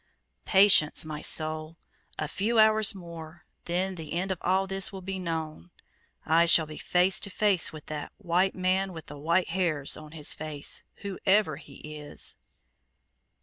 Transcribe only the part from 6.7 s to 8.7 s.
face to face with that "white